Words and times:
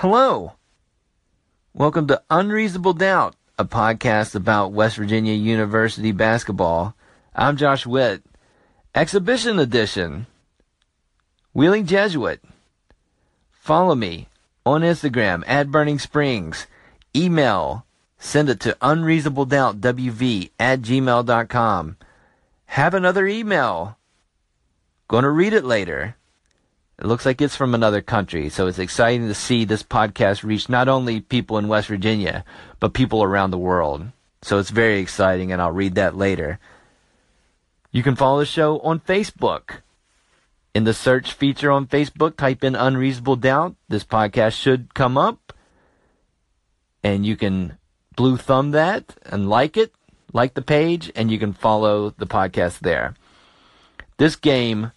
Hello. 0.00 0.54
Welcome 1.74 2.06
to 2.06 2.22
Unreasonable 2.30 2.94
Doubt, 2.94 3.36
a 3.58 3.66
podcast 3.66 4.34
about 4.34 4.72
West 4.72 4.96
Virginia 4.96 5.34
University 5.34 6.10
basketball. 6.10 6.94
I'm 7.34 7.58
Josh 7.58 7.84
Witt. 7.84 8.22
Exhibition 8.94 9.58
edition. 9.58 10.26
Wheeling 11.52 11.84
Jesuit. 11.84 12.42
Follow 13.50 13.94
me 13.94 14.28
on 14.64 14.80
Instagram 14.80 15.44
at 15.46 15.70
Burning 15.70 15.98
Springs. 15.98 16.66
Email. 17.14 17.84
Send 18.18 18.48
it 18.48 18.60
to 18.60 18.78
unreasonabledoubtwv 18.80 20.50
at 20.58 20.80
gmail.com. 20.80 21.96
Have 22.64 22.94
another 22.94 23.26
email. 23.26 23.98
Gonna 25.08 25.28
read 25.28 25.52
it 25.52 25.66
later. 25.66 26.16
It 27.00 27.06
looks 27.06 27.24
like 27.24 27.40
it's 27.40 27.56
from 27.56 27.74
another 27.74 28.02
country, 28.02 28.50
so 28.50 28.66
it's 28.66 28.78
exciting 28.78 29.26
to 29.26 29.34
see 29.34 29.64
this 29.64 29.82
podcast 29.82 30.44
reach 30.44 30.68
not 30.68 30.86
only 30.86 31.22
people 31.22 31.56
in 31.56 31.66
West 31.66 31.88
Virginia, 31.88 32.44
but 32.78 32.92
people 32.92 33.22
around 33.22 33.52
the 33.52 33.58
world. 33.58 34.08
So 34.42 34.58
it's 34.58 34.68
very 34.68 35.00
exciting, 35.00 35.50
and 35.50 35.62
I'll 35.62 35.72
read 35.72 35.94
that 35.94 36.14
later. 36.14 36.58
You 37.90 38.02
can 38.02 38.16
follow 38.16 38.40
the 38.40 38.44
show 38.44 38.80
on 38.80 39.00
Facebook. 39.00 39.80
In 40.74 40.84
the 40.84 40.92
search 40.92 41.32
feature 41.32 41.70
on 41.70 41.86
Facebook, 41.86 42.36
type 42.36 42.62
in 42.62 42.76
Unreasonable 42.76 43.36
Doubt. 43.36 43.76
This 43.88 44.04
podcast 44.04 44.52
should 44.52 44.92
come 44.92 45.16
up. 45.16 45.54
And 47.02 47.24
you 47.24 47.34
can 47.34 47.78
blue 48.14 48.36
thumb 48.36 48.72
that 48.72 49.16
and 49.24 49.48
like 49.48 49.78
it, 49.78 49.94
like 50.34 50.52
the 50.52 50.60
page, 50.60 51.10
and 51.16 51.30
you 51.30 51.38
can 51.38 51.54
follow 51.54 52.10
the 52.10 52.26
podcast 52.26 52.80
there. 52.80 53.14
This 54.18 54.36
game 54.36 54.92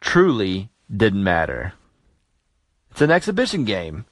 truly 0.00 0.70
didn't 0.96 1.24
matter. 1.24 1.74
It's 2.90 3.00
an 3.00 3.10
exhibition 3.10 3.64
game. 3.64 4.04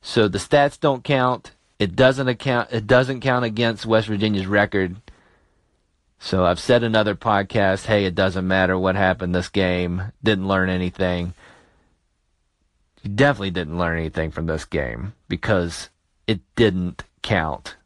So 0.00 0.28
the 0.28 0.38
stats 0.38 0.78
don't 0.78 1.02
count. 1.02 1.52
It 1.78 1.96
doesn't 1.96 2.28
account 2.28 2.68
it 2.72 2.86
doesn't 2.86 3.20
count 3.20 3.44
against 3.44 3.86
West 3.86 4.06
Virginia's 4.06 4.46
record. 4.46 4.96
So 6.18 6.44
I've 6.44 6.60
said 6.60 6.82
another 6.82 7.14
podcast, 7.14 7.86
hey, 7.86 8.04
it 8.04 8.14
doesn't 8.14 8.46
matter 8.46 8.78
what 8.78 8.96
happened 8.96 9.34
this 9.34 9.48
game. 9.48 10.12
Didn't 10.22 10.48
learn 10.48 10.70
anything. 10.70 11.34
You 13.02 13.10
definitely 13.10 13.50
didn't 13.50 13.78
learn 13.78 13.98
anything 13.98 14.30
from 14.30 14.46
this 14.46 14.64
game 14.64 15.12
because 15.28 15.90
it 16.26 16.40
didn't 16.56 17.04
count. 17.22 17.76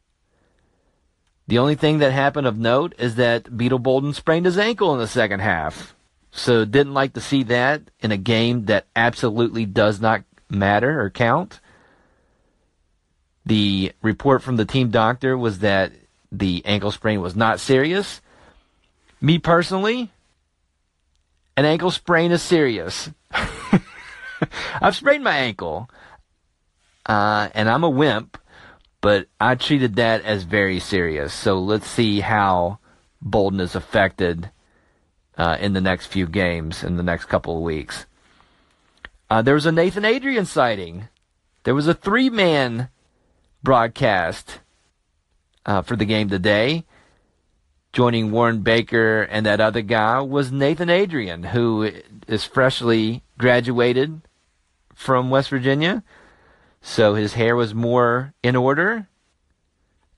The 1.48 1.58
only 1.58 1.74
thing 1.74 1.98
that 1.98 2.12
happened 2.12 2.46
of 2.46 2.58
note 2.58 2.94
is 2.98 3.16
that 3.16 3.56
Beetle 3.56 3.78
Bolden 3.78 4.12
sprained 4.12 4.46
his 4.46 4.58
ankle 4.58 4.92
in 4.92 5.00
the 5.00 5.08
second 5.08 5.40
half. 5.40 5.96
So 6.38 6.64
didn't 6.64 6.94
like 6.94 7.14
to 7.14 7.20
see 7.20 7.42
that 7.44 7.82
in 8.00 8.12
a 8.12 8.16
game 8.16 8.66
that 8.66 8.86
absolutely 8.94 9.66
does 9.66 10.00
not 10.00 10.22
matter 10.48 11.00
or 11.00 11.10
count. 11.10 11.60
The 13.44 13.92
report 14.02 14.42
from 14.42 14.56
the 14.56 14.64
team 14.64 14.90
doctor 14.90 15.36
was 15.36 15.60
that 15.60 15.92
the 16.30 16.62
ankle 16.64 16.90
sprain 16.90 17.20
was 17.20 17.34
not 17.34 17.60
serious. 17.60 18.20
Me 19.20 19.38
personally, 19.38 20.10
an 21.56 21.64
ankle 21.64 21.90
sprain 21.90 22.30
is 22.30 22.42
serious. 22.42 23.10
I've 24.80 24.94
sprained 24.94 25.24
my 25.24 25.36
ankle, 25.38 25.90
uh, 27.06 27.48
and 27.52 27.68
I'm 27.68 27.82
a 27.82 27.90
wimp, 27.90 28.38
but 29.00 29.26
I 29.40 29.56
treated 29.56 29.96
that 29.96 30.22
as 30.22 30.44
very 30.44 30.78
serious. 30.78 31.32
So 31.34 31.58
let's 31.58 31.88
see 31.88 32.20
how 32.20 32.78
Bolden 33.20 33.58
is 33.58 33.74
affected 33.74 34.50
uh, 35.38 35.56
in 35.60 35.72
the 35.72 35.80
next 35.80 36.06
few 36.06 36.26
games, 36.26 36.82
in 36.84 36.96
the 36.96 37.02
next 37.02 37.26
couple 37.26 37.56
of 37.56 37.62
weeks. 37.62 38.04
Uh, 39.30 39.40
there 39.40 39.54
was 39.54 39.66
a 39.66 39.72
Nathan 39.72 40.04
Adrian 40.04 40.44
sighting. 40.44 41.08
There 41.62 41.74
was 41.74 41.86
a 41.86 41.94
three 41.94 42.28
man 42.28 42.88
broadcast 43.62 44.60
uh, 45.64 45.82
for 45.82 45.96
the 45.96 46.04
game 46.04 46.28
today. 46.28 46.84
Joining 47.92 48.30
Warren 48.30 48.60
Baker 48.60 49.22
and 49.22 49.46
that 49.46 49.60
other 49.60 49.82
guy 49.82 50.20
was 50.20 50.52
Nathan 50.52 50.90
Adrian, 50.90 51.42
who 51.42 51.90
is 52.26 52.44
freshly 52.44 53.22
graduated 53.38 54.22
from 54.94 55.30
West 55.30 55.50
Virginia. 55.50 56.02
So 56.80 57.14
his 57.14 57.34
hair 57.34 57.56
was 57.56 57.74
more 57.74 58.34
in 58.42 58.56
order. 58.56 59.08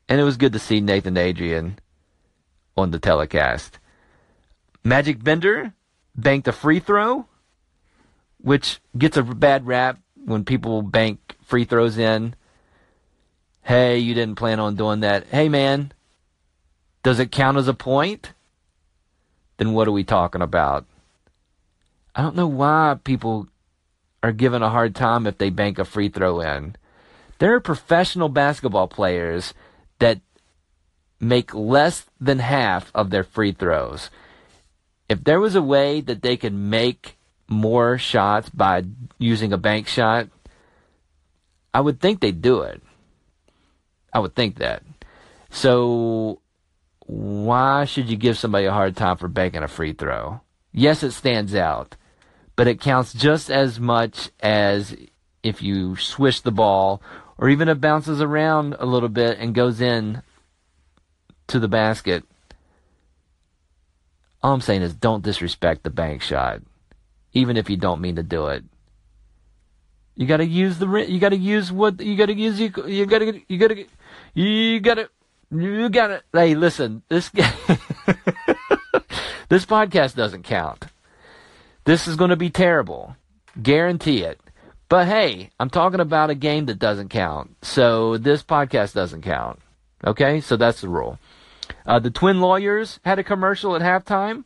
And 0.08 0.20
it 0.20 0.24
was 0.24 0.36
good 0.36 0.52
to 0.52 0.58
see 0.58 0.80
Nathan 0.80 1.16
Adrian 1.16 1.78
on 2.76 2.90
the 2.90 2.98
telecast. 2.98 3.78
Magic 4.82 5.22
Bender 5.22 5.74
banked 6.14 6.48
a 6.48 6.52
free 6.52 6.80
throw, 6.80 7.26
which 8.38 8.80
gets 8.96 9.16
a 9.16 9.22
bad 9.22 9.66
rap 9.66 9.98
when 10.24 10.44
people 10.44 10.82
bank 10.82 11.36
free 11.42 11.64
throws 11.64 11.98
in. 11.98 12.34
Hey, 13.62 13.98
you 13.98 14.14
didn't 14.14 14.36
plan 14.36 14.58
on 14.58 14.76
doing 14.76 15.00
that. 15.00 15.26
Hey, 15.26 15.48
man, 15.48 15.92
does 17.02 17.18
it 17.18 17.30
count 17.30 17.58
as 17.58 17.68
a 17.68 17.74
point? 17.74 18.32
Then 19.58 19.72
what 19.74 19.86
are 19.86 19.92
we 19.92 20.04
talking 20.04 20.42
about? 20.42 20.86
I 22.14 22.22
don't 22.22 22.36
know 22.36 22.46
why 22.46 22.96
people 23.04 23.48
are 24.22 24.32
given 24.32 24.62
a 24.62 24.70
hard 24.70 24.94
time 24.94 25.26
if 25.26 25.38
they 25.38 25.50
bank 25.50 25.78
a 25.78 25.84
free 25.84 26.08
throw 26.08 26.40
in. 26.40 26.76
There 27.38 27.54
are 27.54 27.60
professional 27.60 28.28
basketball 28.28 28.88
players 28.88 29.54
that 29.98 30.20
make 31.20 31.54
less 31.54 32.06
than 32.20 32.38
half 32.38 32.90
of 32.94 33.10
their 33.10 33.24
free 33.24 33.52
throws 33.52 34.10
if 35.10 35.24
there 35.24 35.40
was 35.40 35.56
a 35.56 35.62
way 35.62 36.00
that 36.00 36.22
they 36.22 36.36
could 36.36 36.54
make 36.54 37.18
more 37.48 37.98
shots 37.98 38.48
by 38.48 38.84
using 39.18 39.52
a 39.52 39.58
bank 39.58 39.88
shot, 39.88 40.28
I 41.74 41.80
would 41.80 42.00
think 42.00 42.20
they'd 42.20 42.40
do 42.40 42.60
it. 42.62 42.80
I 44.12 44.20
would 44.20 44.36
think 44.36 44.58
that. 44.58 44.84
So 45.50 46.40
why 47.06 47.86
should 47.86 48.08
you 48.08 48.16
give 48.16 48.38
somebody 48.38 48.66
a 48.66 48.72
hard 48.72 48.96
time 48.96 49.16
for 49.16 49.26
banking 49.26 49.64
a 49.64 49.68
free 49.68 49.92
throw? 49.92 50.42
Yes, 50.72 51.02
it 51.02 51.10
stands 51.10 51.56
out, 51.56 51.96
but 52.54 52.68
it 52.68 52.80
counts 52.80 53.12
just 53.12 53.50
as 53.50 53.80
much 53.80 54.30
as 54.38 54.96
if 55.42 55.60
you 55.60 55.96
swish 55.96 56.40
the 56.40 56.52
ball 56.52 57.02
or 57.36 57.48
even 57.48 57.68
it 57.68 57.80
bounces 57.80 58.20
around 58.20 58.76
a 58.78 58.86
little 58.86 59.08
bit 59.08 59.38
and 59.40 59.56
goes 59.56 59.80
in 59.80 60.22
to 61.48 61.58
the 61.58 61.66
basket 61.66 62.22
all 64.42 64.54
I'm 64.54 64.60
saying 64.60 64.82
is 64.82 64.94
don't 64.94 65.22
disrespect 65.22 65.82
the 65.82 65.90
bank 65.90 66.22
shot, 66.22 66.60
even 67.32 67.56
if 67.56 67.70
you 67.70 67.76
don't 67.76 68.00
mean 68.00 68.16
to 68.16 68.22
do 68.22 68.46
it. 68.46 68.64
You 70.16 70.26
gotta 70.26 70.46
use 70.46 70.78
the 70.78 70.86
you 71.08 71.18
gotta 71.18 71.36
use 71.36 71.72
what 71.72 72.00
you 72.00 72.16
gotta 72.16 72.34
use 72.34 72.60
you 72.60 72.72
you 72.86 73.06
gotta 73.06 73.40
you 73.48 73.58
gotta 73.58 73.86
you 74.34 74.80
gotta 74.80 75.08
you 75.50 75.88
gotta 75.88 76.22
hey 76.32 76.54
listen 76.54 77.02
this 77.08 77.30
this 79.48 79.64
podcast 79.64 80.14
doesn't 80.14 80.42
count. 80.42 80.86
This 81.84 82.06
is 82.06 82.16
to 82.16 82.36
be 82.36 82.50
terrible, 82.50 83.16
guarantee 83.62 84.22
it. 84.22 84.40
But 84.88 85.06
hey, 85.06 85.50
I'm 85.58 85.70
talking 85.70 86.00
about 86.00 86.30
a 86.30 86.34
game 86.34 86.66
that 86.66 86.78
doesn't 86.78 87.08
count, 87.08 87.56
so 87.62 88.18
this 88.18 88.42
podcast 88.42 88.92
doesn't 88.92 89.22
count. 89.22 89.60
Okay, 90.04 90.40
so 90.40 90.56
that's 90.56 90.80
the 90.80 90.88
rule. 90.88 91.18
Uh, 91.86 91.98
the 91.98 92.10
Twin 92.10 92.40
Lawyers 92.40 93.00
had 93.04 93.18
a 93.18 93.24
commercial 93.24 93.74
at 93.74 93.82
halftime. 93.82 94.44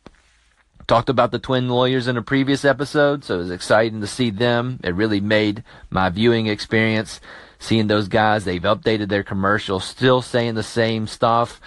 Talked 0.87 1.09
about 1.09 1.31
the 1.31 1.39
Twin 1.39 1.69
Lawyers 1.69 2.09
in 2.09 2.17
a 2.17 2.23
previous 2.23 2.65
episode, 2.65 3.25
so 3.25 3.37
it 3.37 3.39
was 3.39 3.51
exciting 3.51 4.01
to 4.03 4.07
see 4.07 4.31
them. 4.31 4.81
It 4.85 4.95
really 4.95 5.21
made 5.21 5.65
my 5.89 6.11
viewing 6.11 6.47
experience 6.47 7.21
seeing 7.59 7.87
those 7.87 8.09
guys. 8.09 8.45
They've 8.45 8.61
updated 8.61 9.09
their 9.09 9.23
commercial, 9.23 9.81
still 9.81 10.21
saying 10.21 10.55
the 10.55 10.63
same 10.63 11.07
stuff, 11.07 11.61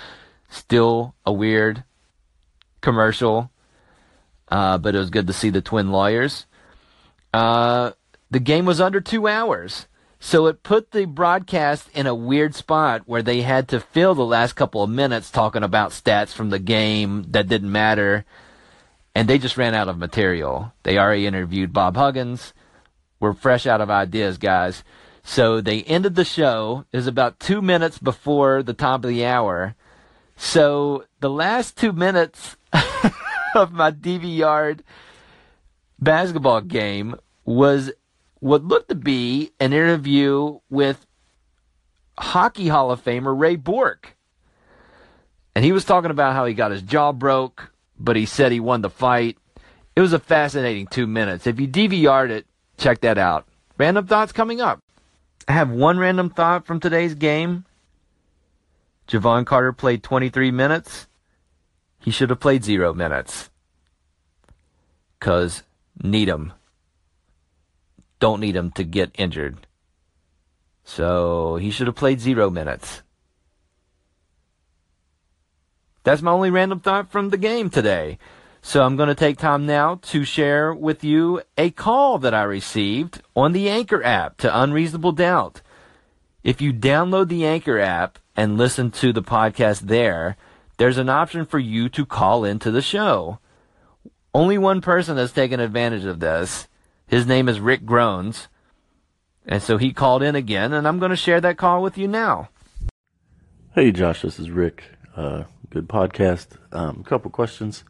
still 0.50 1.16
a 1.26 1.34
weird 1.34 1.84
commercial, 2.82 3.50
uh, 4.50 4.78
but 4.78 4.94
it 4.94 5.00
was 5.00 5.10
good 5.10 5.28
to 5.28 5.34
see 5.34 5.50
the 5.50 5.62
Twin 5.62 5.92
Lawyers. 5.92 6.46
Uh, 7.34 7.92
the 8.30 8.40
game 8.40 8.66
was 8.66 8.80
under 8.80 9.02
two 9.02 9.28
hours. 9.28 9.88
So 10.20 10.48
it 10.48 10.64
put 10.64 10.92
the 10.92 11.06
broadcast 11.06 11.90
in 11.94 12.08
a 12.08 12.16
weird 12.16 12.56
spot 12.56 13.04
where 13.06 13.22
they 13.22 13.42
had 13.42 13.68
to 13.70 13.80
fill 13.80 14.16
the 14.16 14.26
last 14.26 14.54
couple 14.54 14.82
of 14.82 14.90
minutes 14.90 15.30
talking 15.30 15.64
about 15.64 15.92
stats 15.92 16.34
from 16.34 16.50
the 16.50 16.60
game 16.60 17.26
that 17.30 17.48
didn't 17.48 17.72
matter. 17.72 18.26
And 19.14 19.28
they 19.28 19.38
just 19.38 19.58
ran 19.58 19.76
out 19.76 19.90
of 19.90 19.98
material. 19.98 20.74
They 20.84 20.98
already 20.98 21.28
interviewed 21.28 21.74
Bob 21.74 21.96
Huggins. 21.96 22.54
We're 23.20 23.34
fresh 23.34 23.66
out 23.66 23.82
of 23.82 23.90
ideas, 23.90 24.38
guys. 24.38 24.84
So 25.24 25.62
they 25.62 25.84
ended 25.84 26.16
the 26.16 26.26
show. 26.26 26.86
It 26.92 26.98
was 26.98 27.08
about 27.08 27.40
two 27.40 27.62
minutes 27.62 27.98
before 27.98 28.64
the 28.64 28.74
top 28.74 29.04
of 29.04 29.10
the 29.10 29.26
hour. 29.26 29.76
So 30.36 31.06
the 31.20 31.30
last 31.30 31.78
two 31.78 31.92
minutes 31.92 32.56
of 33.56 33.72
my 33.72 33.92
DVR 33.92 34.80
basketball 36.00 36.62
game 36.62 37.16
was 37.44 37.92
what 38.40 38.64
looked 38.64 38.90
to 38.90 38.96
be 38.96 39.52
an 39.60 39.74
interview 39.74 40.60
with 40.70 41.06
Hockey 42.18 42.68
Hall 42.68 42.92
of 42.92 43.04
Famer 43.04 43.38
Ray 43.38 43.56
Bourque. 43.56 44.16
And 45.56 45.66
he 45.66 45.72
was 45.72 45.86
talking 45.86 46.12
about 46.12 46.34
how 46.34 46.46
he 46.46 46.54
got 46.54 46.72
his 46.72 46.82
jaw 46.82 47.12
broke, 47.12 47.72
but 48.00 48.16
he 48.16 48.26
said 48.26 48.52
he 48.52 48.60
won 48.60 48.82
the 48.82 48.90
fight. 48.90 49.38
It 49.96 50.02
was 50.02 50.14
a 50.14 50.20
fascinating 50.20 50.88
two 50.88 51.08
minutes. 51.08 51.48
If 51.48 51.60
you 51.60 51.68
DVR'd 51.68 52.30
it, 52.30 52.46
check 52.78 53.02
that 53.02 53.18
out. 53.18 53.48
Random 53.78 54.06
thoughts 54.06 54.32
coming 54.32 54.62
up 54.62 54.82
I 55.48 55.54
have 55.54 55.70
one 55.70 55.98
random 55.98 56.30
thought 56.30 56.66
from 56.66 56.80
today's 56.80 57.16
game. 57.16 57.64
Jevon 59.08 59.46
Carter 59.46 59.72
played 59.72 60.04
23 60.04 60.52
minutes. 60.52 61.08
He 62.00 62.12
should 62.12 62.30
have 62.30 62.42
played 62.42 62.66
zero 62.66 62.94
minutes. 62.94 63.50
Because 65.18 65.64
need 66.04 66.28
him. 66.28 66.52
Don't 68.20 68.40
need 68.40 68.56
him 68.56 68.72
to 68.72 68.84
get 68.84 69.12
injured. 69.18 69.68
So 70.84 71.58
he 71.58 71.72
should 71.72 71.88
have 71.88 71.96
played 71.96 72.20
zero 72.20 72.50
minutes. 72.50 73.02
That's 76.04 76.22
my 76.22 76.32
only 76.32 76.50
random 76.50 76.80
thought 76.80 77.12
from 77.12 77.30
the 77.30 77.38
game 77.38 77.70
today. 77.70 78.18
So 78.62 78.84
I'm 78.84 78.96
going 78.96 79.10
to 79.10 79.16
take 79.16 79.38
time 79.38 79.66
now 79.66 80.00
to 80.04 80.24
share 80.24 80.74
with 80.74 81.04
you 81.04 81.42
a 81.58 81.70
call 81.70 82.18
that 82.20 82.34
I 82.34 82.44
received 82.44 83.22
on 83.36 83.52
the 83.52 83.70
Anchor 83.70 84.04
app 84.04 84.38
to 84.38 84.62
Unreasonable 84.62 85.12
Doubt. 85.12 85.62
If 86.44 86.62
you 86.62 86.72
download 86.72 87.28
the 87.28 87.46
Anchor 87.46 87.80
app 87.80 88.20
and 88.36 88.58
listen 88.58 88.90
to 88.92 89.12
the 89.12 89.22
podcast 89.22 89.82
there, 89.82 90.38
there's 90.78 90.98
an 90.98 91.10
option 91.10 91.46
for 91.46 91.60
you 91.60 91.90
to 91.90 92.06
call 92.06 92.46
into 92.46 92.72
the 92.72 92.82
show. 92.82 93.40
Only 94.34 94.58
one 94.58 94.80
person 94.80 95.18
has 95.18 95.32
taken 95.32 95.60
advantage 95.60 96.06
of 96.06 96.20
this. 96.20 96.68
His 97.08 97.26
name 97.26 97.48
is 97.48 97.62
Rick 97.62 97.86
Groans. 97.86 98.48
And 99.46 99.64
so 99.64 99.78
he 99.78 99.94
called 99.94 100.22
in 100.22 100.36
again, 100.36 100.74
and 100.74 100.86
I'm 100.86 101.00
going 101.00 101.12
to 101.12 101.16
share 101.16 101.40
that 101.40 101.58
call 101.58 101.82
with 101.82 101.98
you 101.98 102.06
now. 102.06 102.50
Hey, 103.74 103.94
Josh, 103.94 104.22
this 104.22 104.40
is 104.40 104.52
Rick. 104.52 104.84
Uh, 105.16 105.44
good 105.70 105.88
podcast. 105.88 106.48
A 106.74 106.78
um, 106.78 107.04
couple 107.04 107.32
questions. 107.32 107.86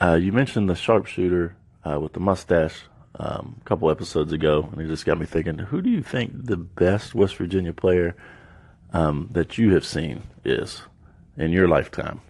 Uh, 0.00 0.14
you 0.14 0.32
mentioned 0.32 0.70
the 0.70 0.74
sharpshooter 0.74 1.54
uh, 1.84 2.00
with 2.00 2.14
the 2.14 2.20
mustache 2.20 2.84
um, 3.18 3.60
a 3.60 3.64
couple 3.64 3.90
episodes 3.90 4.32
ago, 4.32 4.70
and 4.72 4.80
it 4.80 4.86
just 4.86 5.04
got 5.04 5.20
me 5.20 5.26
thinking: 5.26 5.58
Who 5.58 5.82
do 5.82 5.90
you 5.90 6.02
think 6.02 6.46
the 6.46 6.56
best 6.56 7.14
West 7.14 7.36
Virginia 7.36 7.74
player 7.74 8.16
um, 8.94 9.28
that 9.32 9.58
you 9.58 9.74
have 9.74 9.84
seen 9.84 10.22
is 10.44 10.82
in 11.36 11.50
your 11.50 11.68
lifetime? 11.68 12.22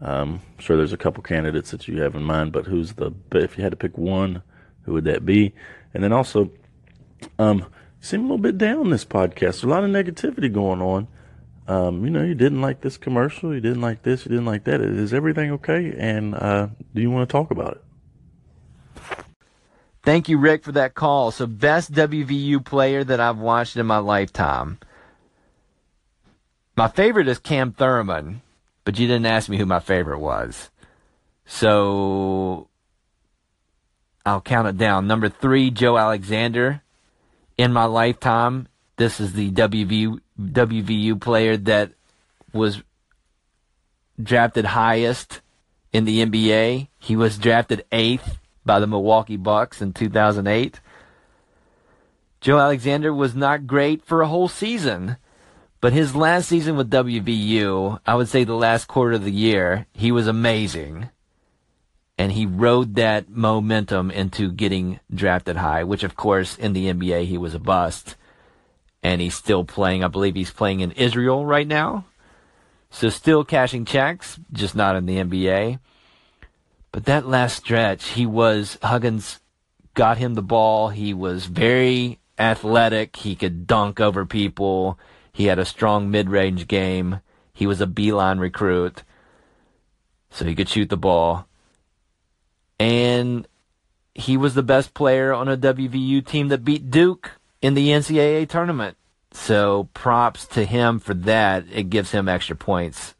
Um, 0.00 0.40
sure, 0.58 0.76
there's 0.76 0.92
a 0.94 0.96
couple 0.96 1.22
candidates 1.22 1.70
that 1.72 1.86
you 1.86 2.00
have 2.00 2.14
in 2.14 2.22
mind, 2.22 2.52
but 2.52 2.66
who's 2.66 2.94
the 2.94 3.12
if 3.32 3.58
you 3.58 3.64
had 3.64 3.72
to 3.72 3.76
pick 3.76 3.98
one, 3.98 4.42
who 4.84 4.94
would 4.94 5.04
that 5.04 5.24
be? 5.24 5.52
And 5.94 6.02
then 6.02 6.12
also, 6.12 6.50
um, 7.38 7.66
seem 8.00 8.20
a 8.20 8.22
little 8.24 8.38
bit 8.38 8.58
down 8.58 8.90
this 8.90 9.04
podcast. 9.04 9.64
A 9.64 9.68
lot 9.68 9.84
of 9.84 9.90
negativity 9.90 10.52
going 10.52 10.80
on 10.80 11.08
um, 11.68 12.04
you 12.04 12.10
know, 12.10 12.22
you 12.22 12.34
didn't 12.34 12.60
like 12.60 12.80
this 12.80 12.96
commercial, 12.96 13.54
you 13.54 13.60
didn't 13.60 13.80
like 13.80 14.02
this, 14.02 14.24
you 14.24 14.30
didn't 14.30 14.46
like 14.46 14.64
that. 14.64 14.80
Is 14.80 15.14
everything 15.14 15.52
okay? 15.52 15.94
And 15.96 16.34
uh, 16.34 16.68
do 16.94 17.00
you 17.00 17.10
want 17.10 17.28
to 17.28 17.32
talk 17.32 17.50
about 17.50 17.72
it? 17.76 17.84
Thank 20.02 20.28
you, 20.28 20.38
Rick, 20.38 20.64
for 20.64 20.72
that 20.72 20.94
call. 20.94 21.30
So, 21.30 21.46
best 21.46 21.92
WVU 21.92 22.64
player 22.64 23.04
that 23.04 23.20
I've 23.20 23.38
watched 23.38 23.76
in 23.76 23.86
my 23.86 23.98
lifetime. 23.98 24.80
My 26.76 26.88
favorite 26.88 27.28
is 27.28 27.38
Cam 27.38 27.72
Thoroughman, 27.72 28.42
but 28.84 28.98
you 28.98 29.06
didn't 29.06 29.26
ask 29.26 29.48
me 29.48 29.58
who 29.58 29.66
my 29.66 29.78
favorite 29.78 30.18
was. 30.18 30.70
So, 31.46 32.68
I'll 34.24 34.40
count 34.40 34.68
it 34.68 34.76
down. 34.78 35.06
Number 35.06 35.28
three, 35.28 35.70
Joe 35.70 35.98
Alexander. 35.98 36.82
In 37.58 37.72
my 37.72 37.84
lifetime, 37.84 38.68
this 38.96 39.20
is 39.20 39.32
the 39.32 39.50
WVU 39.50 41.20
player 41.20 41.56
that 41.56 41.92
was 42.52 42.82
drafted 44.22 44.64
highest 44.64 45.40
in 45.92 46.04
the 46.04 46.24
NBA. 46.24 46.88
He 46.98 47.16
was 47.16 47.38
drafted 47.38 47.84
eighth 47.92 48.38
by 48.64 48.80
the 48.80 48.86
Milwaukee 48.86 49.36
Bucks 49.36 49.82
in 49.82 49.92
2008. 49.92 50.80
Joe 52.40 52.58
Alexander 52.58 53.12
was 53.12 53.34
not 53.34 53.66
great 53.66 54.04
for 54.04 54.22
a 54.22 54.28
whole 54.28 54.48
season, 54.48 55.16
but 55.80 55.92
his 55.92 56.16
last 56.16 56.48
season 56.48 56.76
with 56.76 56.90
WVU, 56.90 58.00
I 58.06 58.14
would 58.14 58.28
say 58.28 58.44
the 58.44 58.54
last 58.54 58.88
quarter 58.88 59.14
of 59.14 59.24
the 59.24 59.32
year, 59.32 59.86
he 59.92 60.10
was 60.10 60.26
amazing. 60.26 61.10
And 62.18 62.32
he 62.32 62.46
rode 62.46 62.94
that 62.96 63.30
momentum 63.30 64.10
into 64.10 64.52
getting 64.52 65.00
drafted 65.12 65.56
high, 65.56 65.82
which 65.84 66.04
of 66.04 66.14
course 66.14 66.56
in 66.56 66.72
the 66.72 66.92
NBA 66.92 67.26
he 67.26 67.38
was 67.38 67.54
a 67.54 67.58
bust 67.58 68.16
and 69.02 69.20
he's 69.20 69.34
still 69.34 69.64
playing. 69.64 70.04
I 70.04 70.08
believe 70.08 70.34
he's 70.34 70.50
playing 70.50 70.80
in 70.80 70.92
Israel 70.92 71.44
right 71.44 71.66
now. 71.66 72.04
So 72.90 73.08
still 73.08 73.44
cashing 73.44 73.84
checks, 73.84 74.38
just 74.52 74.76
not 74.76 74.96
in 74.96 75.06
the 75.06 75.16
NBA. 75.16 75.78
But 76.92 77.06
that 77.06 77.26
last 77.26 77.56
stretch, 77.56 78.08
he 78.10 78.26
was 78.26 78.78
Huggins 78.82 79.40
got 79.94 80.18
him 80.18 80.34
the 80.34 80.42
ball. 80.42 80.90
He 80.90 81.14
was 81.14 81.46
very 81.46 82.20
athletic. 82.38 83.16
He 83.16 83.34
could 83.34 83.66
dunk 83.66 83.98
over 83.98 84.26
people. 84.26 84.98
He 85.32 85.46
had 85.46 85.58
a 85.58 85.64
strong 85.64 86.10
mid-range 86.10 86.68
game. 86.68 87.20
He 87.54 87.66
was 87.66 87.80
a 87.80 87.86
Beilein 87.86 88.38
recruit. 88.38 89.02
So 90.30 90.44
he 90.44 90.54
could 90.54 90.68
shoot 90.68 90.90
the 90.90 90.96
ball. 90.96 91.46
And 92.82 93.46
he 94.12 94.36
was 94.36 94.54
the 94.54 94.62
best 94.64 94.92
player 94.92 95.32
on 95.32 95.46
a 95.46 95.56
WVU 95.56 96.26
team 96.26 96.48
that 96.48 96.64
beat 96.64 96.90
Duke 96.90 97.30
in 97.60 97.74
the 97.74 97.90
NCAA 97.90 98.48
tournament. 98.48 98.96
So 99.30 99.88
props 99.94 100.48
to 100.48 100.64
him 100.64 100.98
for 100.98 101.14
that. 101.14 101.64
It 101.72 101.90
gives 101.90 102.10
him 102.10 102.28
extra 102.28 102.56
points 102.56 103.14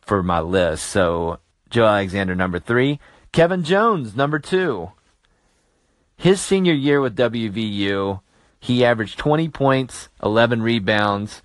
for 0.00 0.22
my 0.22 0.38
list. 0.38 0.84
So 0.86 1.40
Joe 1.68 1.84
Alexander, 1.84 2.36
number 2.36 2.60
three. 2.60 3.00
Kevin 3.32 3.64
Jones, 3.64 4.14
number 4.14 4.38
two. 4.38 4.92
His 6.16 6.40
senior 6.40 6.72
year 6.72 7.00
with 7.00 7.16
WVU, 7.16 8.20
he 8.60 8.84
averaged 8.84 9.18
20 9.18 9.48
points, 9.48 10.10
11 10.22 10.62
rebounds. 10.62 11.42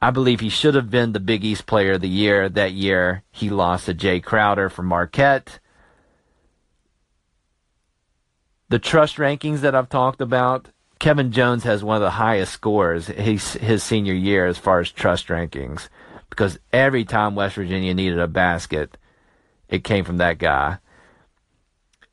I 0.00 0.12
believe 0.12 0.38
he 0.38 0.50
should 0.50 0.76
have 0.76 0.88
been 0.88 1.12
the 1.12 1.20
Big 1.20 1.44
East 1.44 1.66
Player 1.66 1.94
of 1.94 2.00
the 2.00 2.08
Year 2.08 2.48
that 2.48 2.74
year. 2.74 3.24
He 3.32 3.50
lost 3.50 3.86
to 3.86 3.94
Jae 3.94 4.22
Crowder 4.22 4.68
from 4.68 4.86
Marquette. 4.86 5.58
The 8.74 8.80
trust 8.80 9.18
rankings 9.18 9.60
that 9.60 9.76
I've 9.76 9.88
talked 9.88 10.20
about, 10.20 10.66
Kevin 10.98 11.30
Jones 11.30 11.62
has 11.62 11.84
one 11.84 11.94
of 11.94 12.02
the 12.02 12.10
highest 12.10 12.52
scores 12.52 13.06
his, 13.06 13.52
his 13.52 13.84
senior 13.84 14.14
year 14.14 14.46
as 14.46 14.58
far 14.58 14.80
as 14.80 14.90
trust 14.90 15.28
rankings 15.28 15.88
because 16.28 16.58
every 16.72 17.04
time 17.04 17.36
West 17.36 17.54
Virginia 17.54 17.94
needed 17.94 18.18
a 18.18 18.26
basket, 18.26 18.96
it 19.68 19.84
came 19.84 20.04
from 20.04 20.16
that 20.16 20.38
guy. 20.38 20.78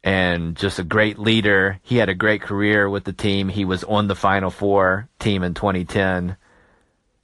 And 0.04 0.56
just 0.56 0.78
a 0.78 0.84
great 0.84 1.18
leader. 1.18 1.80
He 1.82 1.98
had 1.98 2.10
a 2.10 2.14
great 2.14 2.44
career 2.44 2.88
with 2.88 3.06
the 3.06 3.14
team. 3.14 3.50
He 3.50 3.66
was 3.66 3.84
on 3.84 4.08
the 4.08 4.14
Final 4.14 4.52
Four 4.52 5.10
team 5.18 5.42
in 5.42 5.56
2010 5.56 6.38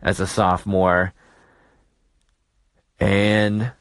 as 0.01 0.19
a 0.19 0.25
sophomore. 0.25 1.13
And 2.99 3.71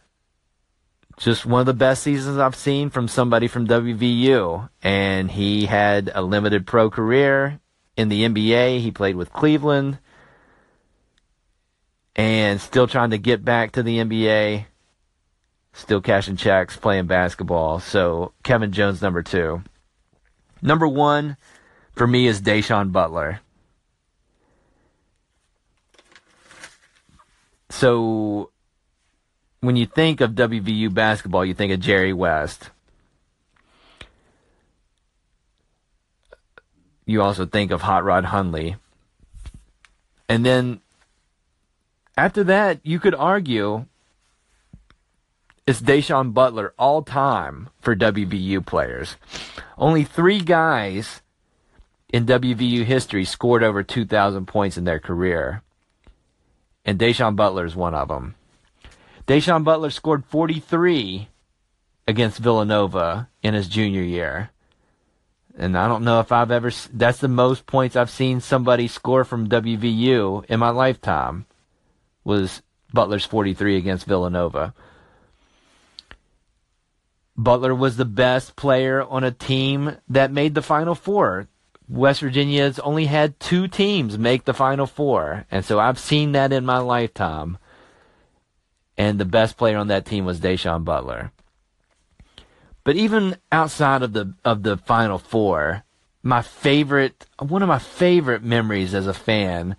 just 1.17 1.47
one 1.47 1.61
of 1.61 1.67
the 1.67 1.75
best 1.75 2.03
seasons 2.03 2.39
I've 2.39 2.55
seen 2.55 2.91
from 2.91 3.09
somebody 3.09 3.49
from 3.49 3.67
WVU. 3.67 4.69
And 4.83 5.31
he 5.31 5.67
had 5.67 6.11
a 6.15 6.23
limited 6.23 6.67
pro 6.67 6.91
career 6.91 7.61
in 7.97 8.09
the 8.09 8.23
NBA. 8.25 8.81
He 8.81 8.91
played 8.91 9.17
with 9.17 9.33
Cleveland 9.33 9.99
and 12.15 12.61
still 12.61 12.87
trying 12.87 13.11
to 13.11 13.19
get 13.19 13.45
back 13.45 13.73
to 13.73 13.83
the 13.83 13.99
NBA. 13.99 14.67
Still 15.73 16.01
cashing 16.01 16.37
checks, 16.37 16.77
playing 16.77 17.07
basketball. 17.07 17.81
So 17.81 18.33
Kevin 18.43 18.73
Jones, 18.73 19.03
number 19.03 19.23
two. 19.23 19.63
Number 20.63 20.89
one 20.89 21.37
for 21.93 22.07
me 22.07 22.27
is 22.27 22.41
Da'Sean 22.41 22.93
Butler. 22.93 23.41
So 27.69 28.51
when 29.61 29.77
you 29.77 29.87
think 29.87 30.21
of 30.21 30.33
WVU 30.33 30.93
basketball, 30.93 31.45
you 31.45 31.55
think 31.55 31.73
of 31.73 31.81
Jerry 31.81 32.13
West. 32.13 32.71
you 37.07 37.23
also 37.23 37.47
think 37.47 37.71
of 37.71 37.83
Hot 37.83 38.05
Rod 38.05 38.27
Hundley. 38.27 38.77
And 40.29 40.45
then 40.45 40.81
after 42.19 42.43
that, 42.45 42.81
you 42.83 42.99
could 42.99 43.15
argue 43.15 43.87
it's 45.67 45.81
Da'Sean 45.81 46.35
Butler 46.35 46.75
all 46.79 47.03
time 47.03 47.71
for 47.81 47.97
WVU 47.97 48.67
players. 48.67 49.17
Only 49.79 50.05
three 50.05 50.41
guys 50.41 51.23
in 52.13 52.27
WVU 52.27 52.85
history 52.85 53.25
scored 53.25 53.63
over 53.63 53.83
2,000 53.83 54.47
points 54.47 54.77
in 54.77 54.85
their 54.85 55.01
career. 55.01 55.63
And 56.85 56.99
Da'Sean 56.99 57.37
Butler 57.37 57.65
is 57.65 57.77
one 57.77 57.95
of 57.95 58.09
them. 58.09 58.35
Da'Sean 59.27 59.65
Butler 59.65 59.91
scored 59.91 60.25
43 60.25 61.29
against 62.07 62.39
Villanova 62.39 63.29
in 63.43 63.55
his 63.55 63.69
junior 63.69 64.03
year. 64.03 64.51
And 65.59 65.77
I 65.77 65.89
don't 65.89 66.05
know 66.05 66.21
if 66.21 66.31
I've 66.31 66.51
ever, 66.51 66.71
that's 66.93 67.19
the 67.19 67.29
most 67.29 67.67
points 67.67 67.97
I've 67.97 68.11
seen 68.11 68.41
somebody 68.41 68.89
score 68.89 69.25
from 69.25 69.49
WVU 69.49 70.45
in 70.45 70.61
my 70.61 70.71
lifetime 70.71 71.47
was 72.25 72.63
Butler's 72.93 73.25
43 73.25 73.77
against 73.77 74.07
Villanova. 74.07 74.75
Butler 77.37 77.75
was 77.75 77.97
the 77.97 78.05
best 78.05 78.57
player 78.57 79.03
on 79.03 79.25
a 79.25 79.31
team 79.31 79.97
that 80.09 80.33
made 80.33 80.55
the 80.55 80.63
Final 80.63 80.95
Four 80.95 81.49
West 81.89 82.21
Virginia's 82.21 82.79
only 82.81 83.07
had 83.07 83.39
two 83.39 83.69
teams 83.69 84.19
make 84.19 84.45
the 84.45 84.55
Final 84.55 84.87
Four, 84.87 85.47
and 85.51 85.65
so 85.65 85.79
I've 85.79 85.99
seen 85.99 86.33
that 86.33 86.53
in 86.53 86.65
my 86.65 86.79
lifetime. 86.79 87.59
And 88.99 89.19
the 89.19 89.25
best 89.25 89.57
player 89.57 89.77
on 89.77 89.89
that 89.89 90.07
team 90.07 90.25
was 90.25 90.41
Da'Sean 90.41 90.85
Butler. 90.85 91.33
But 92.85 92.97
even 92.97 93.37
outside 93.51 94.03
of 94.03 94.13
the 94.13 94.35
of 94.45 94.63
the 94.63 94.77
Final 94.77 95.19
Four, 95.19 95.83
my 96.23 96.41
favorite, 96.41 97.27
one 97.39 97.63
of 97.63 97.69
my 97.69 97.81
favorite 97.81 98.43
memories 98.43 98.95
as 98.95 99.07
a 99.07 99.15
fan, 99.15 99.77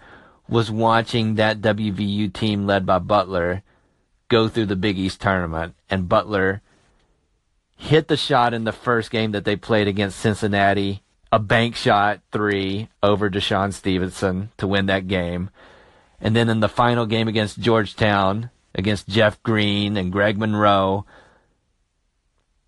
was 0.49 0.69
watching 0.69 1.35
that 1.35 1.61
WVU 1.61 2.31
team 2.33 2.67
led 2.67 2.85
by 2.85 2.99
Butler 2.99 3.63
go 4.27 4.49
through 4.49 4.65
the 4.65 4.75
Big 4.75 4.97
East 4.97 5.21
tournament, 5.21 5.73
and 5.89 6.09
Butler 6.09 6.61
hit 7.77 8.09
the 8.09 8.17
shot 8.17 8.53
in 8.53 8.65
the 8.65 8.71
first 8.73 9.09
game 9.09 9.31
that 9.31 9.45
they 9.45 9.55
played 9.55 9.87
against 9.87 10.19
Cincinnati 10.19 11.01
a 11.31 11.39
bank 11.39 11.75
shot 11.75 12.21
three 12.31 12.89
over 13.03 13.29
DeShawn 13.29 13.73
Stevenson 13.73 14.51
to 14.57 14.67
win 14.67 14.85
that 14.87 15.07
game. 15.07 15.49
And 16.19 16.35
then 16.35 16.49
in 16.49 16.61
the 16.61 16.69
final 16.69 17.05
game 17.05 17.27
against 17.27 17.59
Georgetown, 17.59 18.49
against 18.77 19.09
Jeff 19.09 19.41
Green 19.43 19.97
and 19.97 20.11
Greg 20.11 20.37
Monroe, 20.37 21.05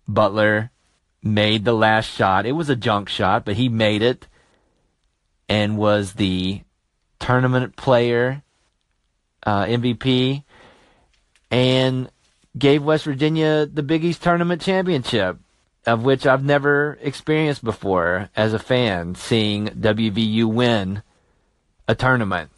Butler 0.06 0.70
made 1.22 1.64
the 1.64 1.72
last 1.72 2.06
shot. 2.06 2.46
It 2.46 2.52
was 2.52 2.68
a 2.68 2.76
junk 2.76 3.08
shot, 3.08 3.44
but 3.44 3.56
he 3.56 3.68
made 3.68 4.02
it 4.02 4.26
and 5.48 5.78
was 5.78 6.14
the 6.14 6.62
tournament 7.18 7.76
player, 7.76 8.42
uh, 9.44 9.64
MVP, 9.64 10.44
and 11.50 12.10
gave 12.58 12.82
West 12.82 13.04
Virginia 13.04 13.66
the 13.66 13.82
Big 13.82 14.04
East 14.04 14.22
tournament 14.22 14.60
championship 14.60 15.38
of 15.86 16.04
which 16.04 16.26
I've 16.26 16.44
never 16.44 16.98
experienced 17.00 17.64
before 17.64 18.28
as 18.36 18.52
a 18.52 18.58
fan, 18.58 19.14
seeing 19.14 19.68
WVU 19.68 20.44
win 20.44 21.02
a 21.88 21.94
tournament 21.94 22.50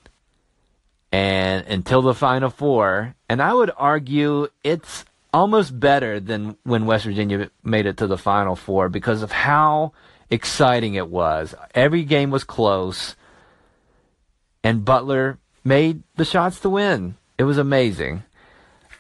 and 1.12 1.66
until 1.66 2.02
the 2.02 2.14
final 2.14 2.50
four. 2.50 3.14
And 3.28 3.40
I 3.40 3.52
would 3.52 3.70
argue 3.76 4.48
it's 4.64 5.04
almost 5.32 5.78
better 5.78 6.18
than 6.18 6.56
when 6.64 6.86
West 6.86 7.04
Virginia 7.04 7.50
made 7.62 7.86
it 7.86 7.98
to 7.98 8.06
the 8.06 8.18
final 8.18 8.56
four 8.56 8.88
because 8.88 9.22
of 9.22 9.30
how 9.30 9.92
exciting 10.30 10.94
it 10.94 11.08
was. 11.08 11.54
Every 11.74 12.04
game 12.04 12.30
was 12.30 12.44
close 12.44 13.14
and 14.64 14.84
Butler 14.84 15.38
made 15.64 16.02
the 16.16 16.24
shots 16.24 16.60
to 16.60 16.70
win. 16.70 17.16
It 17.38 17.44
was 17.44 17.58
amazing. 17.58 18.22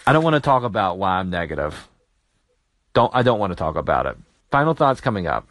I 0.06 0.12
don't 0.12 0.24
want 0.24 0.34
to 0.34 0.40
talk 0.40 0.64
about 0.64 0.98
why 0.98 1.18
I'm 1.18 1.30
negative. 1.30 1.88
Don't 2.92 3.14
I 3.14 3.22
don't 3.22 3.38
want 3.38 3.52
to 3.52 3.56
talk 3.56 3.76
about 3.76 4.06
it. 4.06 4.16
Final 4.50 4.74
thoughts 4.74 5.00
coming 5.00 5.26
up. 5.26 5.48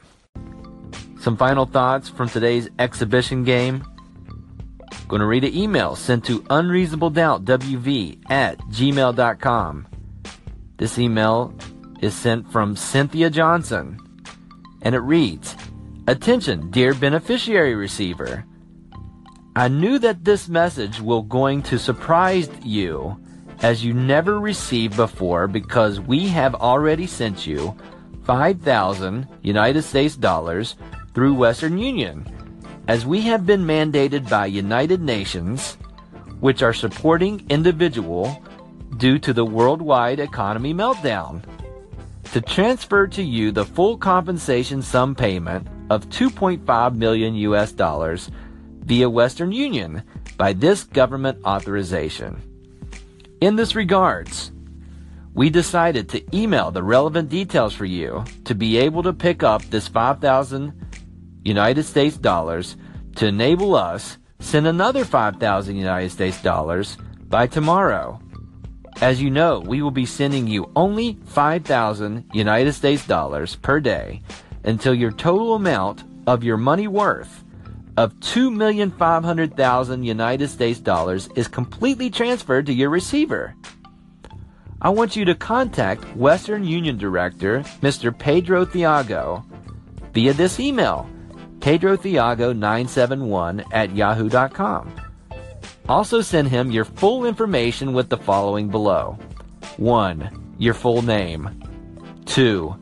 Some 1.20 1.38
final 1.38 1.66
thoughts 1.66 2.10
from 2.10 2.30
today's 2.30 2.70
exhibition 2.78 3.44
game. 3.44 3.86
Going 5.12 5.20
to 5.20 5.26
read 5.26 5.44
an 5.44 5.54
email 5.54 5.98
sent 5.98 6.24
to 6.28 6.40
unreasonabledoubtwv 6.44 8.32
at 8.32 8.58
gmail.com. 8.60 9.88
This 10.78 10.98
email 10.98 11.54
is 12.00 12.16
sent 12.16 12.50
from 12.50 12.78
Cynthia 12.78 13.30
Johnson, 13.30 14.00
and 14.84 14.96
it 14.96 15.00
reads 15.00 15.58
Attention, 16.08 16.72
dear 16.72 16.94
beneficiary 16.94 17.76
receiver. 17.76 18.46
I 19.54 19.68
knew 19.68 20.00
that 20.00 20.24
this 20.24 20.48
message 20.48 21.02
will 21.02 21.24
going 21.24 21.62
to 21.64 21.78
surprise 21.78 22.50
you 22.64 23.20
as 23.60 23.84
you 23.84 23.94
never 23.94 24.40
received 24.40 24.96
before 24.96 25.50
because 25.50 26.00
we 26.00 26.30
have 26.30 26.56
already 26.56 27.06
sent 27.06 27.46
you 27.46 27.76
5,000 28.24 29.28
United 29.42 29.82
States 29.82 30.16
dollars 30.16 30.78
through 31.14 31.34
Western 31.34 31.78
Union 31.78 32.26
as 32.88 33.06
we 33.06 33.22
have 33.22 33.46
been 33.46 33.66
mandated 33.66 34.30
by 34.30 34.46
United 34.46 35.02
Nations 35.02 35.78
which 36.40 36.64
are 36.64 36.74
supporting 36.74 37.46
individual 37.50 38.44
due 38.98 39.20
to 39.20 39.34
the 39.34 39.46
worldwide 39.46 40.20
economy 40.20 40.74
meltdown 40.74 41.44
to 42.32 42.42
transfer 42.42 43.08
to 43.08 43.22
you 43.22 43.52
the 43.52 43.66
full 43.66 43.98
compensation 43.98 44.82
sum 44.82 45.14
payment 45.14 45.68
of 45.90 46.10
2.5 46.10 46.96
million 46.96 47.36
US 47.36 47.72
dollars 47.72 48.32
via 48.86 49.10
Western 49.10 49.52
Union 49.52 50.04
by 50.38 50.54
this 50.54 50.84
government 50.84 51.38
authorization. 51.46 52.42
In 53.42 53.56
this 53.56 53.76
regards, 53.76 54.52
we 55.34 55.50
decided 55.50 56.10
to 56.10 56.36
email 56.36 56.72
the 56.72 56.84
relevant 56.84 57.30
details 57.30 57.74
for 57.74 57.86
you 57.86 58.24
to 58.46 58.56
be 58.56 58.78
able 58.78 59.04
to 59.04 59.14
pick 59.14 59.44
up 59.44 59.64
this 59.66 59.88
5,000 59.88 60.74
United 61.44 61.84
States 61.84 62.18
dollars 62.18 62.78
to 63.16 63.28
enable 63.28 63.76
us 63.76 64.18
send 64.40 64.68
another 64.68 65.06
5,000 65.06 65.76
United 65.76 66.10
States 66.10 66.42
dollars 66.42 66.98
by 67.28 67.48
tomorrow. 67.48 68.20
As 69.02 69.22
you 69.22 69.30
know, 69.30 69.60
we 69.60 69.82
will 69.82 69.92
be 69.92 70.06
sending 70.06 70.48
you 70.48 70.72
only 70.76 71.18
5,000 71.26 72.26
United 72.34 72.74
States 72.74 73.06
dollars 73.08 73.56
per 73.56 73.80
day 73.80 74.22
until 74.64 74.94
your 74.94 75.12
total 75.12 75.56
amount 75.56 76.04
of 76.28 76.44
your 76.44 76.58
money 76.58 76.88
worth 76.88 77.44
of 77.98 78.14
2,500,000 78.20 80.06
United 80.06 80.48
States 80.48 80.80
dollars 80.80 81.30
is 81.36 81.48
completely 81.48 82.10
transferred 82.10 82.66
to 82.66 82.74
your 82.74 82.90
receiver. 82.90 83.56
I 84.82 84.90
want 84.90 85.16
you 85.16 85.26
to 85.26 85.36
contact 85.36 86.16
Western 86.16 86.64
Union 86.64 86.98
Director, 86.98 87.60
Mr. 87.82 88.18
Pedro 88.18 88.66
Thiago, 88.66 89.46
via 90.14 90.34
this 90.34 90.60
email, 90.60 91.08
pedrothiago971 91.62 93.64
at 93.72 93.96
yahoo.com. 93.96 94.94
Also 95.88 96.22
send 96.22 96.50
him 96.50 96.72
your 96.72 96.86
full 96.86 97.26
information 97.26 97.94
with 97.94 98.10
the 98.10 98.18
following 98.18 98.70
below. 98.70 99.18
1. 99.78 100.56
Your 100.58 100.74
full 100.74 101.02
name. 101.02 101.50
2. 102.26 102.76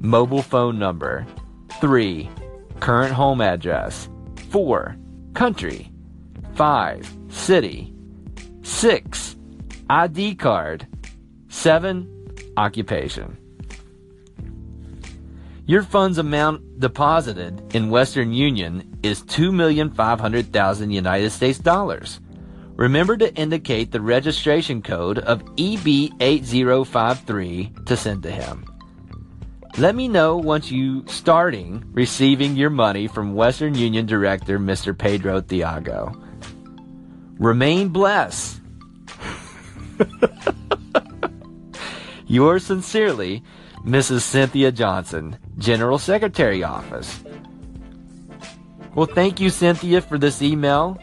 Mobile 0.00 0.42
phone 0.42 0.78
number. 0.78 1.26
3. 1.80 2.28
Current 2.80 3.12
home 3.12 3.40
address. 3.40 4.08
4. 4.50 4.96
Country. 5.34 5.90
5. 6.54 7.12
City. 7.28 7.92
6. 8.62 9.36
ID 9.90 10.36
card. 10.36 10.86
7. 11.48 12.08
Occupation. 12.56 13.36
Your 15.66 15.82
fund's 15.82 16.18
amount 16.18 16.78
deposited 16.78 17.74
in 17.74 17.88
Western 17.88 18.34
Union 18.34 18.98
is 19.02 19.22
2,500,000 19.22 20.92
United 20.92 21.30
States 21.30 21.58
dollars. 21.58 22.20
Remember 22.76 23.16
to 23.16 23.34
indicate 23.34 23.90
the 23.90 24.02
registration 24.02 24.82
code 24.82 25.20
of 25.20 25.42
EB8053 25.56 27.86
to 27.86 27.96
send 27.96 28.22
to 28.24 28.30
him. 28.30 28.66
Let 29.78 29.94
me 29.94 30.06
know 30.06 30.36
once 30.36 30.70
you 30.70 31.02
starting 31.06 31.82
receiving 31.92 32.56
your 32.56 32.68
money 32.68 33.06
from 33.06 33.34
Western 33.34 33.74
Union 33.74 34.04
Director 34.04 34.58
Mr. 34.58 34.94
Pedro 34.96 35.40
Thiago. 35.40 36.14
Remain 37.38 37.88
blessed. 37.88 38.60
Yours 42.26 42.66
sincerely, 42.66 43.42
Mrs. 43.84 44.22
Cynthia 44.22 44.72
Johnson, 44.72 45.36
General 45.58 45.98
Secretary 45.98 46.62
Office. 46.62 47.22
Well, 48.94 49.06
thank 49.06 49.40
you, 49.40 49.50
Cynthia, 49.50 50.00
for 50.00 50.18
this 50.18 50.40
email. 50.40 50.98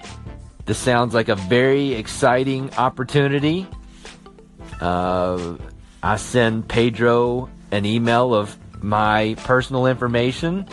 This 0.65 0.77
sounds 0.77 1.13
like 1.13 1.29
a 1.29 1.35
very 1.35 1.93
exciting 1.93 2.73
opportunity. 2.75 3.67
Uh, 4.79 5.57
I 6.01 6.15
send 6.15 6.67
Pedro 6.67 7.49
an 7.71 7.85
email 7.85 8.33
of 8.33 8.57
my 8.81 9.35
personal 9.39 9.85
information. 9.85 10.67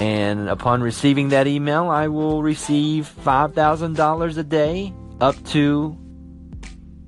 And 0.00 0.48
upon 0.48 0.82
receiving 0.82 1.28
that 1.28 1.46
email, 1.46 1.88
I 1.88 2.08
will 2.08 2.42
receive 2.42 3.12
$5,000 3.24 4.38
a 4.38 4.42
day 4.42 4.94
up 5.20 5.42
to 5.48 5.98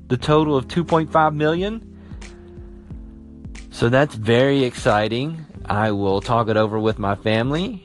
the 0.08 0.16
total 0.16 0.56
of 0.56 0.68
2.5 0.68 1.34
million. 1.34 1.93
So 3.74 3.88
that's 3.88 4.14
very 4.14 4.62
exciting. 4.62 5.44
I 5.64 5.90
will 5.90 6.20
talk 6.20 6.48
it 6.48 6.56
over 6.56 6.78
with 6.78 7.00
my 7.00 7.16
family 7.16 7.84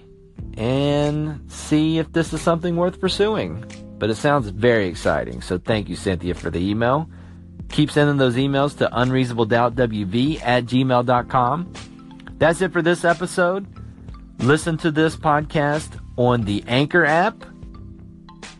and 0.55 1.51
see 1.51 1.97
if 1.97 2.13
this 2.13 2.31
is 2.31 2.43
something 2.43 2.75
worth 2.75 3.01
pursuing. 3.01 3.65
But 3.97 4.11
it 4.11 4.15
sounds 4.15 4.49
very 4.49 4.85
exciting. 4.85 5.41
So 5.41 5.57
thank 5.57 5.89
you, 5.89 5.95
Cynthia, 5.95 6.35
for 6.35 6.51
the 6.51 6.59
email. 6.59 7.09
Keep 7.69 7.89
sending 7.89 8.17
those 8.17 8.35
emails 8.35 8.77
to 8.77 8.87
unreasonabledoubtwv 8.87 10.41
at 10.43 10.65
gmail.com. 10.65 11.73
That's 12.37 12.61
it 12.61 12.71
for 12.71 12.83
this 12.83 13.03
episode. 13.03 13.65
Listen 14.37 14.77
to 14.77 14.91
this 14.91 15.15
podcast 15.15 15.99
on 16.17 16.43
the 16.43 16.63
Anchor 16.67 17.03
app. 17.03 17.43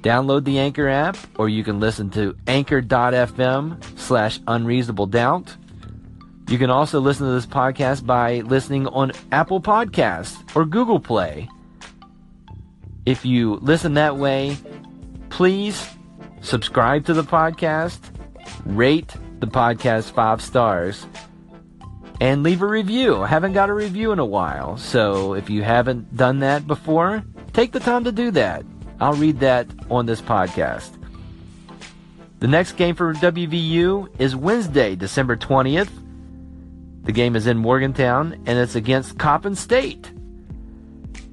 Download 0.02 0.44
the 0.44 0.58
Anchor 0.58 0.90
app, 0.90 1.16
or 1.38 1.48
you 1.48 1.64
can 1.64 1.80
listen 1.80 2.10
to 2.10 2.36
anchor.fm 2.48 4.00
slash 4.00 4.40
unreasonable 4.48 5.06
doubt. 5.06 5.56
You 6.50 6.58
can 6.58 6.72
also 6.72 7.00
listen 7.00 7.28
to 7.28 7.34
this 7.34 7.46
podcast 7.46 8.08
by 8.08 8.40
listening 8.40 8.88
on 8.88 9.12
Apple 9.32 9.62
Podcasts 9.62 10.36
or 10.56 10.66
Google 10.66 11.00
Play. 11.00 11.48
If 13.06 13.24
you 13.24 13.60
listen 13.62 13.94
that 13.94 14.18
way, 14.18 14.58
please 15.30 15.88
subscribe 16.42 17.06
to 17.06 17.14
the 17.14 17.24
podcast, 17.24 18.00
rate 18.66 19.14
the 19.40 19.46
podcast 19.46 20.12
five 20.12 20.42
stars, 20.42 21.06
and 22.20 22.42
leave 22.42 22.64
a 22.64 22.68
review. 22.68 23.22
I 23.22 23.28
haven't 23.28 23.54
got 23.54 23.70
a 23.70 23.74
review 23.76 24.12
in 24.12 24.18
a 24.18 24.26
while, 24.26 24.76
so 24.76 25.36
if 25.36 25.52
you 25.52 25.62
haven't 25.62 26.18
done 26.18 26.40
that 26.40 26.66
before, 26.66 27.24
take 27.54 27.74
the 27.74 27.80
time 27.80 28.06
to 28.06 28.12
do 28.12 28.32
that. 28.32 28.66
I'll 29.00 29.14
read 29.14 29.40
that 29.42 29.68
on 29.92 30.08
this 30.08 30.20
podcast. 30.20 30.90
The 32.40 32.48
next 32.48 32.72
game 32.72 32.96
for 32.96 33.14
WVU 33.14 34.20
is 34.20 34.36
Wednesday, 34.36 34.96
December 34.96 35.38
20th. 35.38 35.90
The 37.04 37.12
game 37.12 37.36
is 37.36 37.48
in 37.48 37.58
Morgantown 37.58 38.34
and 38.46 38.60
it's 38.60 38.76
against 38.76 39.18
Coppin 39.18 39.56
State. 39.56 40.12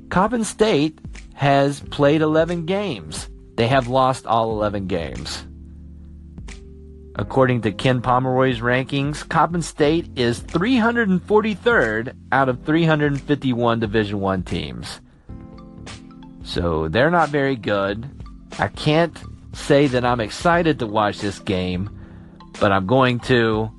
Coppin 0.08 0.44
State 0.44 0.98
has 1.34 1.80
played 1.80 2.22
11 2.22 2.66
games. 2.66 3.28
They 3.56 3.66
have 3.68 3.88
lost 3.88 4.26
all 4.26 4.50
11 4.52 4.86
games. 4.86 5.44
According 7.18 7.62
to 7.62 7.72
Ken 7.72 8.02
Pomeroy's 8.02 8.60
rankings, 8.60 9.26
Coppin 9.26 9.62
State 9.62 10.06
is 10.16 10.40
343rd 10.40 12.14
out 12.30 12.48
of 12.48 12.62
351 12.64 13.80
Division 13.80 14.20
1 14.20 14.42
teams. 14.42 15.00
So 16.42 16.88
they're 16.88 17.10
not 17.10 17.30
very 17.30 17.56
good. 17.56 18.08
I 18.58 18.68
can't 18.68 19.18
say 19.54 19.86
that 19.88 20.04
I'm 20.04 20.20
excited 20.20 20.78
to 20.78 20.86
watch 20.86 21.18
this 21.18 21.38
game, 21.38 21.90
but 22.60 22.70
I'm 22.70 22.86
going 22.86 23.20
to 23.20 23.70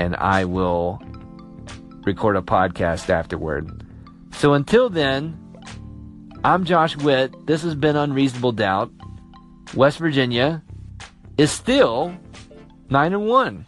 and 0.00 0.16
I 0.16 0.46
will 0.46 0.98
record 2.04 2.34
a 2.36 2.40
podcast 2.40 3.10
afterward. 3.10 3.84
So 4.32 4.54
until 4.54 4.88
then, 4.88 5.38
I'm 6.42 6.64
Josh 6.64 6.96
Witt. 6.96 7.46
This 7.46 7.62
has 7.64 7.74
been 7.74 7.96
Unreasonable 7.96 8.52
Doubt. 8.52 8.90
West 9.74 9.98
Virginia 9.98 10.62
is 11.36 11.50
still 11.50 12.16
9 12.88 13.12
and 13.12 13.26
1. 13.26 13.66